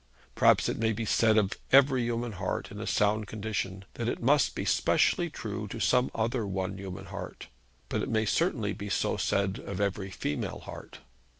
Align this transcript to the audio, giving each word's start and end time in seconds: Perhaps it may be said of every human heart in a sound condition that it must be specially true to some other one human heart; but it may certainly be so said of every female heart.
Perhaps 0.33 0.67
it 0.67 0.79
may 0.79 0.93
be 0.93 1.05
said 1.05 1.37
of 1.37 1.59
every 1.71 2.03
human 2.05 2.31
heart 2.31 2.71
in 2.71 2.79
a 2.81 2.87
sound 2.87 3.27
condition 3.27 3.85
that 3.93 4.09
it 4.09 4.19
must 4.19 4.55
be 4.55 4.65
specially 4.65 5.29
true 5.29 5.67
to 5.67 5.79
some 5.79 6.09
other 6.15 6.47
one 6.47 6.75
human 6.79 7.05
heart; 7.05 7.49
but 7.87 8.01
it 8.01 8.09
may 8.09 8.25
certainly 8.25 8.73
be 8.73 8.89
so 8.89 9.15
said 9.15 9.59
of 9.59 9.79
every 9.79 10.09
female 10.09 10.61
heart. 10.61 11.01